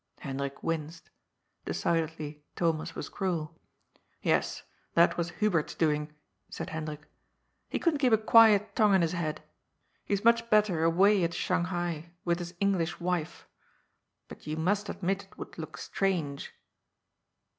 Hendrik 0.21 0.63
winced. 0.63 1.11
Decidedly 1.63 2.43
Thomas 2.55 2.95
was 2.95 3.07
cruel.'' 3.07 3.61
Yes, 4.23 4.63
that 4.95 5.15
was 5.15 5.29
Hubert's 5.29 5.75
doing," 5.75 6.11
said 6.49 6.71
Hendrik. 6.71 7.01
^' 7.01 7.03
He 7.69 7.77
couldn't 7.77 7.99
keep 7.99 8.11
a 8.11 8.17
quiet 8.17 8.75
tongue 8.75 8.95
in 8.95 9.03
his 9.03 9.11
head. 9.11 9.43
He's 10.03 10.23
much 10.25 10.49
better 10.49 10.83
away 10.83 11.23
at 11.23 11.35
Shanghai 11.35 12.13
with 12.25 12.39
his 12.39 12.55
English 12.59 12.99
wife. 12.99 13.47
But 14.27 14.47
you 14.47 14.57
must 14.57 14.89
admit 14.89 15.25
it 15.25 15.37
would 15.37 15.59
look 15.59 15.77
strange." 15.77 16.51